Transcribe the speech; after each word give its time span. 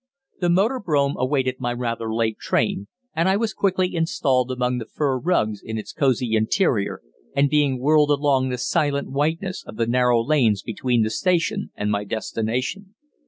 The 0.39 0.49
motor 0.49 0.79
brougham 0.79 1.15
awaited 1.19 1.59
my 1.59 1.71
rather 1.73 2.11
late 2.11 2.39
train, 2.39 2.87
and 3.15 3.29
I 3.29 3.37
was 3.37 3.53
quickly 3.53 3.93
installed 3.93 4.49
among 4.49 4.79
the 4.79 4.87
fur 4.87 5.19
rugs 5.19 5.61
in 5.63 5.77
its 5.77 5.93
cosy 5.93 6.35
interior 6.35 7.03
and 7.35 7.51
being 7.51 7.79
whirled 7.79 8.09
along 8.09 8.49
the 8.49 8.57
silent 8.57 9.11
whiteness 9.11 9.63
of 9.67 9.75
the 9.77 9.85
narrow 9.85 10.19
lanes 10.23 10.63
between 10.63 11.03
the 11.03 11.11
station 11.11 11.69
and 11.75 11.91
my 11.91 12.03
destination. 12.03 12.95